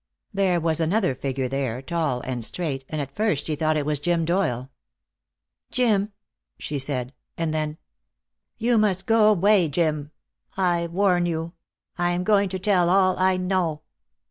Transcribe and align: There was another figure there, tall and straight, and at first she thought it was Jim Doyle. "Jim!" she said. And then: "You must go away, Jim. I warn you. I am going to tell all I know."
There 0.33 0.59
was 0.59 0.79
another 0.79 1.13
figure 1.13 1.47
there, 1.47 1.79
tall 1.79 2.21
and 2.21 2.43
straight, 2.43 2.85
and 2.89 2.99
at 2.99 3.13
first 3.15 3.45
she 3.45 3.55
thought 3.55 3.77
it 3.77 3.85
was 3.85 3.99
Jim 3.99 4.25
Doyle. 4.25 4.71
"Jim!" 5.69 6.11
she 6.57 6.79
said. 6.79 7.13
And 7.37 7.53
then: 7.53 7.77
"You 8.57 8.79
must 8.79 9.05
go 9.05 9.29
away, 9.29 9.69
Jim. 9.69 10.09
I 10.57 10.87
warn 10.87 11.27
you. 11.27 11.53
I 11.99 12.13
am 12.13 12.23
going 12.23 12.49
to 12.49 12.57
tell 12.57 12.89
all 12.89 13.15
I 13.19 13.37
know." 13.37 13.83